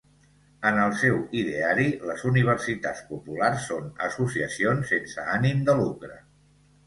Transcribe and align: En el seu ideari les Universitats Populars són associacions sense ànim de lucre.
En 0.69 0.77
el 0.83 0.93
seu 1.01 1.17
ideari 1.41 1.83
les 2.11 2.23
Universitats 2.29 3.03
Populars 3.11 3.67
són 3.71 3.93
associacions 4.07 4.89
sense 4.95 5.27
ànim 5.35 5.61
de 5.69 5.77
lucre. 5.83 6.19